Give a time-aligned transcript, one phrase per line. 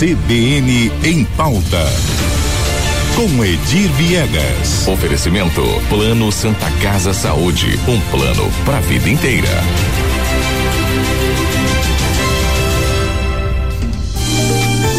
[0.00, 1.84] CBN em pauta.
[3.14, 4.88] Com Edir Viegas.
[4.88, 9.46] Oferecimento Plano Santa Casa Saúde, um plano para a vida inteira.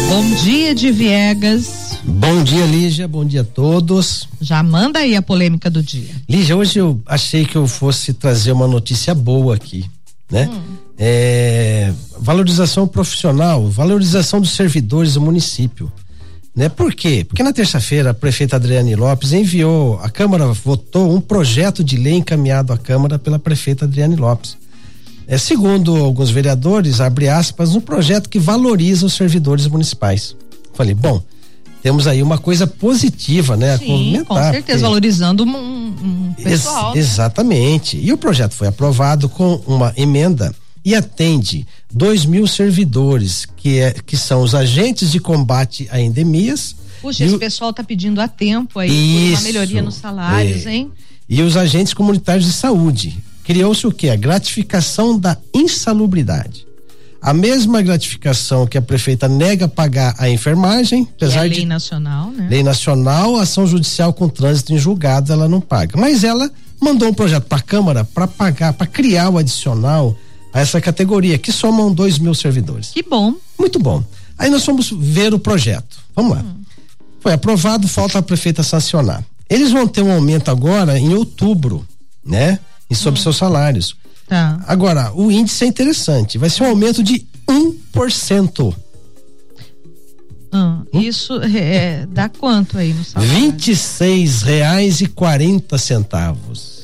[0.08, 1.98] Bom dia de Viegas.
[2.04, 3.08] Bom dia, Lígia.
[3.08, 4.28] Bom dia a todos.
[4.40, 6.14] Já manda aí a polêmica do dia.
[6.28, 9.84] Lígia, hoje eu achei que eu fosse trazer uma notícia boa aqui,
[10.30, 10.48] né?
[10.48, 10.91] Hum.
[11.04, 15.90] É, valorização profissional, valorização dos servidores do município.
[16.54, 16.68] Né?
[16.68, 17.24] Por quê?
[17.26, 22.14] Porque na terça-feira a prefeita Adriane Lopes enviou, a Câmara votou um projeto de lei
[22.14, 24.56] encaminhado à Câmara pela prefeita Adriane Lopes.
[25.26, 30.36] É, segundo alguns vereadores, abre aspas, um projeto que valoriza os servidores municipais.
[30.72, 31.20] Falei, bom,
[31.82, 33.76] temos aí uma coisa positiva, né?
[33.76, 34.76] Sim, com certeza, porque...
[34.76, 36.94] valorizando um, um pessoal.
[36.94, 37.96] Ex exatamente.
[37.96, 43.92] E o projeto foi aprovado com uma emenda e atende 2 mil servidores, que, é,
[43.92, 46.74] que são os agentes de combate a endemias.
[47.00, 47.38] Puxa, esse o...
[47.38, 50.74] pessoal está pedindo há tempo aí Isso, uma melhoria nos salários, é.
[50.74, 50.90] hein?
[51.28, 53.22] E os agentes comunitários de saúde.
[53.44, 54.08] Criou-se o que?
[54.08, 56.66] A gratificação da insalubridade.
[57.20, 62.32] A mesma gratificação que a prefeita nega pagar à enfermagem, apesar é lei de nacional,
[62.32, 62.48] né?
[62.50, 65.96] Lei nacional, ação judicial com trânsito em julgado, ela não paga.
[65.96, 70.16] Mas ela mandou um projeto para a Câmara para pagar, para criar o adicional
[70.52, 72.90] a essa categoria, que somam dois mil servidores.
[72.90, 73.34] Que bom.
[73.58, 74.04] Muito bom.
[74.38, 75.98] Aí nós fomos ver o projeto.
[76.14, 76.42] Vamos lá.
[76.42, 76.62] Hum.
[77.20, 79.24] Foi aprovado, falta a prefeita sancionar.
[79.48, 81.86] Eles vão ter um aumento agora em outubro,
[82.24, 82.58] né?
[82.90, 83.22] E sobre hum.
[83.22, 83.96] seus salários.
[84.28, 84.62] Tá.
[84.66, 86.38] Agora, o índice é interessante.
[86.38, 88.74] Vai ser um aumento de 1%.
[90.54, 93.32] Hum, isso é, dá quanto aí no salário?
[93.32, 96.81] R$ reais e quarenta centavos.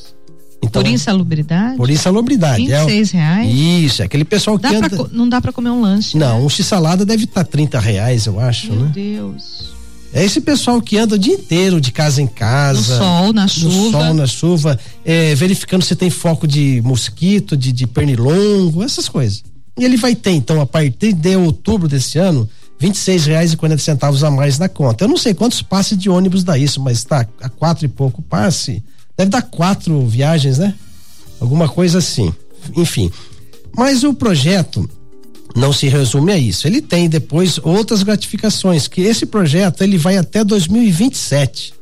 [0.69, 1.77] Então, por insalubridade?
[1.77, 2.67] Por insalubridade.
[2.67, 3.55] 26 é, reais?
[3.55, 4.91] Isso, é aquele pessoal dá que anda...
[4.91, 6.17] Pra, não dá para comer um lanche.
[6.17, 6.45] Não, né?
[6.45, 8.91] um x-salada deve estar tá 30 reais, eu acho, Meu né?
[8.95, 9.79] Deus.
[10.13, 12.95] É esse pessoal que anda o dia inteiro de casa em casa.
[12.95, 13.75] No sol, na chuva.
[13.75, 19.09] No sol, na chuva, é, verificando se tem foco de mosquito, de, de pernilongo, essas
[19.09, 19.43] coisas.
[19.79, 22.49] E ele vai ter, então, a partir de outubro desse ano,
[22.81, 22.91] R$
[23.27, 25.05] reais e quarenta centavos a mais na conta.
[25.05, 28.23] Eu não sei quantos passes de ônibus dá isso, mas tá a quatro e pouco
[28.23, 28.83] passe.
[29.19, 30.75] Deve dar quatro viagens, né?
[31.41, 32.33] alguma coisa assim.
[32.77, 33.11] Enfim.
[33.77, 34.89] Mas o projeto
[35.55, 36.67] não se resume a isso.
[36.67, 41.75] Ele tem depois outras gratificações, que esse projeto ele vai até 2027.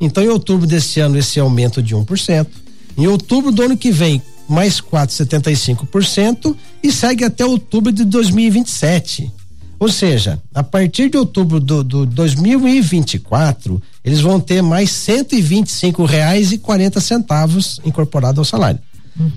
[0.00, 2.46] Então, em outubro desse ano, esse aumento de 1%.
[2.96, 9.32] Em outubro do ano que vem, mais 4,75% e segue até outubro de 2027.
[9.78, 15.40] Ou seja, a partir de outubro do, do 2024, eles vão ter mais cento e
[15.40, 18.78] vinte e cinco reais e quarenta centavos incorporado ao salário.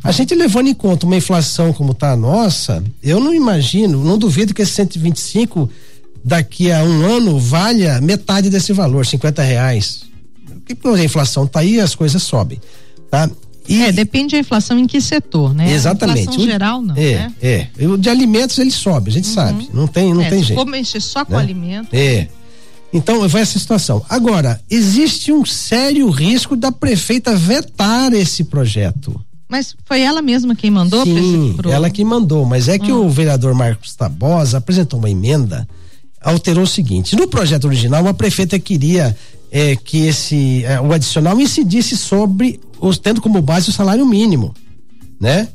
[0.04, 4.18] A gente levando em conta uma inflação como está a nossa, eu não imagino, não
[4.18, 5.70] duvido que esse 125
[6.24, 10.02] daqui a um ano valha metade desse valor, 50 reais.
[10.66, 12.60] Porque a inflação está aí, as coisas sobem,
[13.10, 13.30] tá?
[13.70, 15.72] E, é, depende da inflação em que setor, né?
[15.72, 16.20] Exatamente.
[16.20, 17.34] A inflação o, geral não, é, né?
[17.42, 19.34] É, o de alimentos ele sobe, a gente uhum.
[19.34, 20.60] sabe, não tem, não é, tem se jeito.
[20.60, 21.40] For mexer só com né?
[21.40, 21.90] alimento.
[21.94, 22.28] É.
[22.92, 24.04] Então, vai essa situação.
[24.10, 29.20] Agora, existe um sério risco da prefeita vetar esse projeto.
[29.50, 31.04] Mas foi ela mesma quem mandou?
[31.04, 31.72] Sim, pro...
[31.72, 33.06] ela que mandou, mas é que hum.
[33.06, 35.68] o vereador Marcos Tabosa apresentou uma emenda,
[36.22, 39.16] alterou o seguinte, no projeto original a prefeita queria
[39.50, 44.54] é, que esse, é, o adicional incidisse sobre, os, tendo como base o salário mínimo,
[45.20, 45.48] né?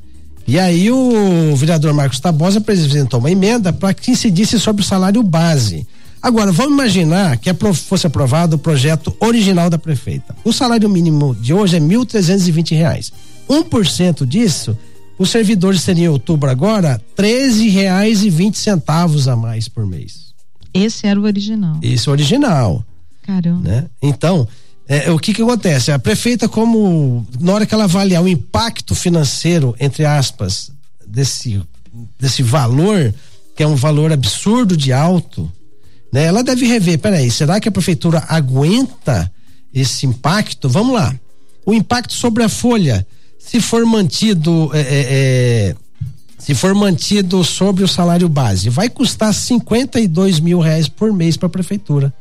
[0.46, 5.22] E aí o vereador Marcos Tabosa apresentou uma emenda para que incidisse sobre o salário
[5.22, 5.86] base.
[6.22, 10.36] Agora, vamos imaginar que fosse aprovado o projeto original da prefeita.
[10.44, 13.12] O salário mínimo de hoje é 1.320 reais.
[13.48, 14.78] 1% disso,
[15.18, 20.32] os servidores teriam em outubro agora R$ reais e vinte centavos a mais por mês.
[20.72, 21.78] Esse era o original.
[21.82, 22.86] Esse é o original.
[23.22, 23.68] Caramba.
[23.68, 23.86] Né?
[24.00, 24.46] Então,
[24.86, 25.90] é, o que que acontece?
[25.90, 30.70] A prefeita, como na hora que ela avaliar o impacto financeiro, entre aspas,
[31.06, 31.60] desse,
[32.18, 33.12] desse valor,
[33.56, 35.50] que é um valor absurdo de alto,
[36.12, 36.24] né?
[36.24, 39.32] Ela deve rever, peraí, será que a prefeitura aguenta
[39.72, 40.68] esse impacto?
[40.68, 41.14] Vamos lá.
[41.64, 43.06] O impacto sobre a folha
[43.38, 45.74] se for mantido é, é, é,
[46.38, 51.46] se for mantido sobre o salário base, vai custar 52 mil reais por mês para
[51.46, 52.12] a prefeitura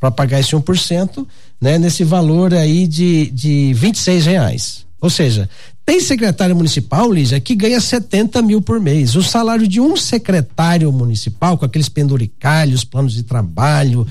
[0.00, 1.26] para pagar esse 1%,
[1.60, 1.78] né?
[1.78, 4.83] Nesse valor aí de, de 26 reais.
[5.04, 5.50] Ou seja,
[5.84, 9.14] tem secretário municipal, Lígia, que ganha 70 mil por mês.
[9.14, 14.06] O salário de um secretário municipal, com aqueles penduricalhos, planos de trabalho,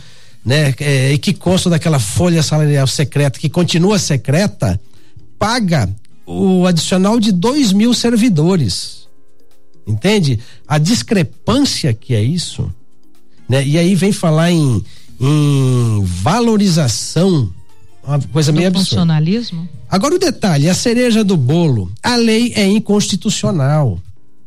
[0.45, 0.71] né?
[0.79, 4.79] É, e que consta daquela folha salarial secreta, que continua secreta,
[5.39, 5.89] paga
[6.27, 9.07] o adicional de dois mil servidores.
[9.87, 10.39] Entende?
[10.67, 12.71] A discrepância que é isso.
[13.49, 13.65] né?
[13.65, 14.85] E aí vem falar em,
[15.19, 17.51] em valorização,
[18.05, 18.89] uma coisa do meio absurda.
[18.89, 19.67] funcionalismo?
[19.89, 23.99] Agora o detalhe, a cereja do bolo, a lei é inconstitucional.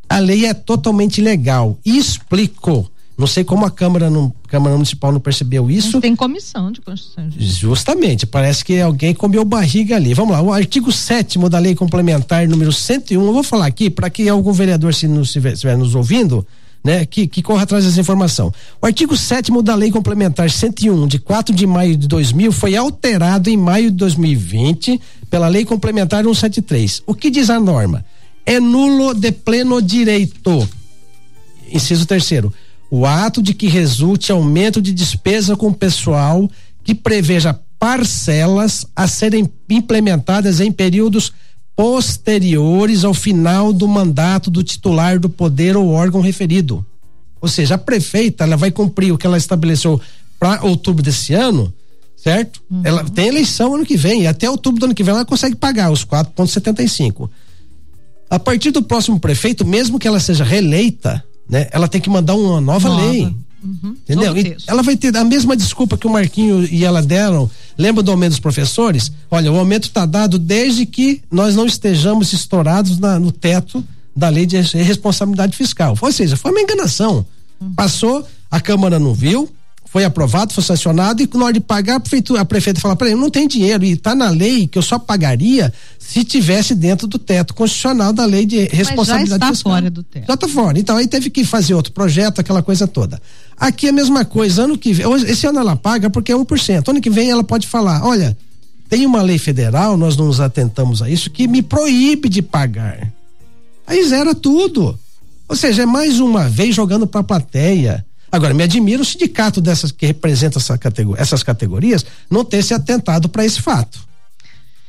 [0.09, 1.79] A lei é totalmente ilegal.
[1.85, 2.91] E explico.
[3.19, 5.95] Não sei como a Câmara, não, Câmara Municipal não percebeu isso.
[5.95, 7.31] Não tem comissão de Constituição.
[7.39, 10.13] Justamente, parece que alguém comeu barriga ali.
[10.13, 14.11] Vamos lá, o artigo 7 da Lei Complementar número 101, eu vou falar aqui para
[14.11, 16.47] que algum vereador, se não estiver nos ouvindo,
[16.87, 18.55] né, que, que corra atrás dessa informação.
[18.81, 23.51] O artigo 7 da Lei Complementar 101, de 4 de maio de 2000, foi alterado
[23.51, 27.03] em maio de 2020 pela Lei Complementar 173.
[27.05, 28.05] O que diz a norma?
[28.47, 30.69] É nulo de pleno direito.
[31.73, 32.55] Inciso terceiro
[32.89, 36.49] o ato de que resulte aumento de despesa com pessoal
[36.85, 41.33] que preveja parcelas a serem implementadas em períodos
[41.77, 46.85] posteriores ao final do mandato do titular do poder ou órgão referido.
[47.41, 50.01] Ou seja, a prefeita ela vai cumprir o que ela estabeleceu
[50.41, 51.73] para outubro desse ano,
[52.17, 52.63] certo?
[52.71, 52.81] Uhum.
[52.83, 55.55] Ela tem eleição ano que vem, e até outubro do ano que vem ela consegue
[55.55, 57.29] pagar os 4,75.
[58.29, 61.69] A partir do próximo prefeito, mesmo que ela seja reeleita, né?
[61.71, 63.11] Ela tem que mandar uma nova, nova.
[63.11, 63.35] lei.
[63.63, 63.97] Uhum.
[64.09, 64.35] Entendeu?
[64.67, 67.51] ela vai ter a mesma desculpa que o Marquinho e ela deram.
[67.79, 69.13] Lembra do aumento dos professores?
[69.31, 73.85] Olha, o aumento está dado desde que nós não estejamos estourados na, no teto
[74.15, 75.97] da lei de responsabilidade fiscal.
[76.01, 77.27] Ou seja, foi uma enganação.
[77.75, 79.51] Passou, a Câmara não viu,
[79.97, 83.09] foi aprovado, foi sancionado e na hora de pagar a prefeitura, a prefeita fala para
[83.09, 87.07] ele, não tem dinheiro e está na lei que eu só pagaria se tivesse dentro
[87.07, 89.73] do teto constitucional da lei de responsabilidade Mas já está fiscal.
[89.73, 90.27] fora do teto.
[90.27, 90.79] Já está fora.
[90.79, 93.21] Então aí teve que fazer outro projeto, aquela coisa toda.
[93.59, 96.89] Aqui é a mesma coisa, ano que vem, esse ano ela paga porque é 1%.
[96.89, 98.37] Ano que vem ela pode falar, olha,
[98.89, 103.13] tem uma lei federal, nós não nos atentamos a isso, que me proíbe de pagar.
[103.87, 104.99] Aí zera tudo.
[105.49, 109.61] Ou seja, é mais uma vez jogando para a plateia Agora, me admira o sindicato
[109.61, 113.99] dessas que representa essa categoria, essas categorias não ter se atentado para esse fato.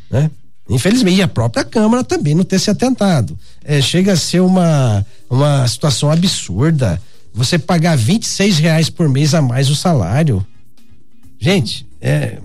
[0.10, 0.30] Né?
[0.70, 3.38] Infelizmente, e a própria Câmara também não ter se atentado.
[3.64, 7.02] É, chega a ser uma, uma situação absurda.
[7.38, 10.46] Você pagar 26 reais por mês a mais o salário.
[11.40, 12.40] Gente, é,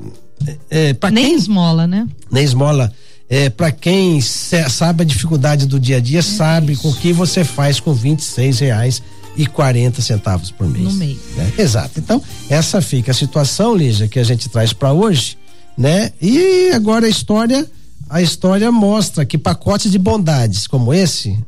[0.70, 2.06] é, é Nem quem, esmola, né?
[2.30, 2.92] Nem esmola.
[3.28, 6.82] É, para quem sabe a dificuldade do dia a dia, é sabe isso.
[6.82, 9.02] com o que você faz com 26 reais
[9.34, 10.84] e 40 centavos por mês.
[10.84, 11.16] No mês.
[11.36, 11.52] Né?
[11.56, 11.98] Exato.
[11.98, 15.38] Então, essa fica a situação, Lígia, que a gente traz para hoje,
[15.76, 16.12] né?
[16.20, 17.66] E agora a história,
[18.10, 21.38] a história mostra que pacotes de bondades como esse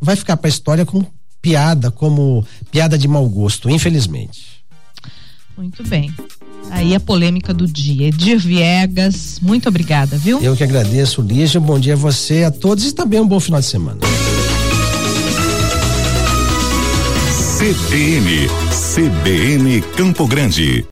[0.00, 1.06] vai ficar para a história como
[1.44, 4.64] piada, como piada de mau gosto, infelizmente.
[5.54, 6.10] Muito bem.
[6.70, 8.08] Aí a polêmica do dia.
[8.08, 10.40] Edir Viegas, muito obrigada, viu?
[10.40, 11.60] Eu que agradeço, Lígia.
[11.60, 14.00] Bom dia a você, a todos e também um bom final de semana.
[17.58, 18.48] CBN,
[18.94, 20.82] CBN Campo Grande.